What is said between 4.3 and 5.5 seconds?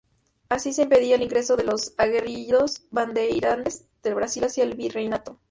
hacia el virreinato.